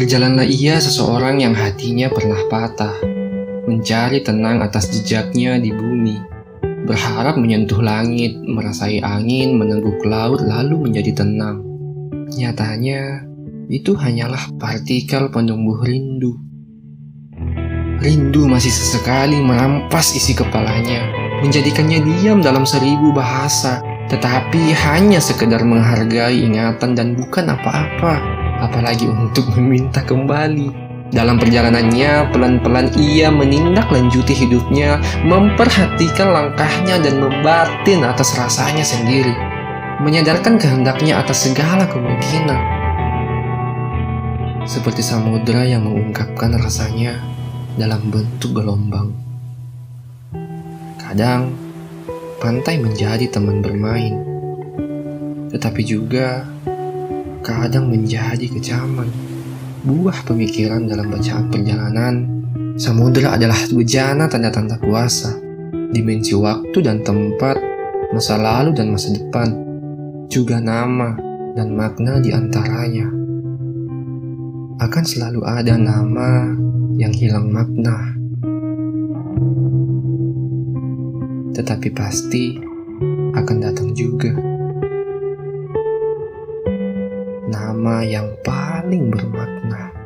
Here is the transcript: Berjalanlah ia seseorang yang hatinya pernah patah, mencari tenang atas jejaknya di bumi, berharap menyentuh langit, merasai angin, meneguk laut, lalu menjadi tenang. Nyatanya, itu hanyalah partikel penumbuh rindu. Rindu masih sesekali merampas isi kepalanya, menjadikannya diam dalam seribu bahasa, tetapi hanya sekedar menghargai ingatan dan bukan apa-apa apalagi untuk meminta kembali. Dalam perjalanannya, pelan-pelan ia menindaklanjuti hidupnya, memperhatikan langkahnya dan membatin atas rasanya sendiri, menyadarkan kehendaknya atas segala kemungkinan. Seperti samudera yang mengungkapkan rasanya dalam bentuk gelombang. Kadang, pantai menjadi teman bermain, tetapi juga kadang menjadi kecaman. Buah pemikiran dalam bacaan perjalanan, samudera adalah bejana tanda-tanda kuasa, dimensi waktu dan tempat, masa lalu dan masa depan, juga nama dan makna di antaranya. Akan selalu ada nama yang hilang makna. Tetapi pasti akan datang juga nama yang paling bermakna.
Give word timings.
Berjalanlah 0.00 0.48
ia 0.48 0.80
seseorang 0.80 1.44
yang 1.44 1.52
hatinya 1.52 2.08
pernah 2.08 2.40
patah, 2.48 2.96
mencari 3.68 4.24
tenang 4.24 4.64
atas 4.64 4.88
jejaknya 4.88 5.60
di 5.60 5.76
bumi, 5.76 6.16
berharap 6.88 7.36
menyentuh 7.36 7.84
langit, 7.84 8.32
merasai 8.40 9.04
angin, 9.04 9.60
meneguk 9.60 10.00
laut, 10.08 10.40
lalu 10.40 10.88
menjadi 10.88 11.20
tenang. 11.20 11.60
Nyatanya, 12.32 13.28
itu 13.68 13.92
hanyalah 13.92 14.40
partikel 14.56 15.28
penumbuh 15.28 15.84
rindu. 15.84 16.32
Rindu 18.00 18.48
masih 18.48 18.72
sesekali 18.72 19.36
merampas 19.44 20.16
isi 20.16 20.32
kepalanya, 20.32 21.12
menjadikannya 21.44 22.00
diam 22.00 22.40
dalam 22.40 22.64
seribu 22.64 23.12
bahasa, 23.12 23.84
tetapi 24.08 24.72
hanya 24.80 25.20
sekedar 25.20 25.60
menghargai 25.60 26.40
ingatan 26.40 26.96
dan 26.96 27.12
bukan 27.20 27.52
apa-apa 27.52 28.39
apalagi 28.60 29.08
untuk 29.08 29.48
meminta 29.56 30.04
kembali. 30.04 30.92
Dalam 31.10 31.42
perjalanannya, 31.42 32.30
pelan-pelan 32.30 32.94
ia 32.94 33.34
menindaklanjuti 33.34 34.30
hidupnya, 34.30 35.02
memperhatikan 35.26 36.30
langkahnya 36.30 37.02
dan 37.02 37.18
membatin 37.18 38.06
atas 38.06 38.38
rasanya 38.38 38.86
sendiri, 38.86 39.34
menyadarkan 40.06 40.54
kehendaknya 40.54 41.18
atas 41.18 41.50
segala 41.50 41.90
kemungkinan. 41.90 42.62
Seperti 44.62 45.02
samudera 45.02 45.66
yang 45.66 45.82
mengungkapkan 45.82 46.54
rasanya 46.54 47.18
dalam 47.74 48.06
bentuk 48.06 48.54
gelombang. 48.54 49.10
Kadang, 50.94 51.50
pantai 52.38 52.78
menjadi 52.78 53.26
teman 53.26 53.58
bermain, 53.66 54.14
tetapi 55.50 55.82
juga 55.82 56.46
kadang 57.40 57.88
menjadi 57.88 58.46
kecaman. 58.46 59.08
Buah 59.80 60.28
pemikiran 60.28 60.84
dalam 60.84 61.08
bacaan 61.08 61.48
perjalanan, 61.48 62.14
samudera 62.76 63.40
adalah 63.40 63.56
bejana 63.72 64.28
tanda-tanda 64.28 64.76
kuasa, 64.76 65.40
dimensi 65.92 66.36
waktu 66.36 66.78
dan 66.84 67.00
tempat, 67.00 67.56
masa 68.12 68.36
lalu 68.36 68.76
dan 68.76 68.92
masa 68.92 69.16
depan, 69.16 69.56
juga 70.28 70.60
nama 70.60 71.16
dan 71.56 71.72
makna 71.72 72.20
di 72.20 72.28
antaranya. 72.30 73.08
Akan 74.80 75.04
selalu 75.04 75.40
ada 75.44 75.76
nama 75.76 76.52
yang 76.96 77.12
hilang 77.16 77.48
makna. 77.48 78.16
Tetapi 81.56 81.88
pasti 81.92 82.56
akan 83.32 83.56
datang 83.60 83.92
juga 83.96 84.59
nama 87.50 88.06
yang 88.06 88.30
paling 88.46 89.10
bermakna. 89.10 89.99